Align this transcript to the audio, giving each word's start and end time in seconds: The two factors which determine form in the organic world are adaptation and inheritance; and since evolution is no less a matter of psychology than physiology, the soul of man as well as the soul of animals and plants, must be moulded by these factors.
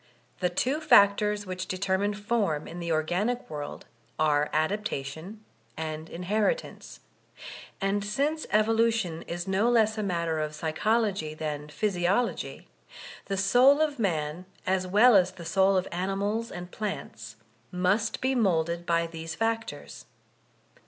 The 0.39 0.49
two 0.49 0.79
factors 0.81 1.45
which 1.45 1.67
determine 1.67 2.15
form 2.15 2.67
in 2.67 2.79
the 2.79 2.91
organic 2.91 3.47
world 3.51 3.85
are 4.17 4.49
adaptation 4.51 5.45
and 5.77 6.09
inheritance; 6.09 7.01
and 7.79 8.03
since 8.03 8.47
evolution 8.49 9.21
is 9.27 9.47
no 9.47 9.69
less 9.69 9.99
a 9.99 10.01
matter 10.01 10.39
of 10.39 10.55
psychology 10.55 11.35
than 11.35 11.69
physiology, 11.69 12.67
the 13.25 13.37
soul 13.37 13.79
of 13.79 13.99
man 13.99 14.45
as 14.65 14.87
well 14.87 15.15
as 15.15 15.33
the 15.33 15.45
soul 15.45 15.77
of 15.77 15.87
animals 15.91 16.49
and 16.51 16.71
plants, 16.71 17.35
must 17.71 18.21
be 18.21 18.33
moulded 18.33 18.87
by 18.87 19.05
these 19.05 19.35
factors. 19.35 20.05